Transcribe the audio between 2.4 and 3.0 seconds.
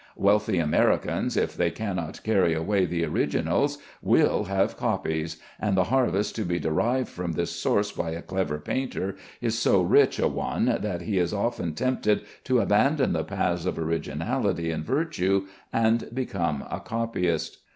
away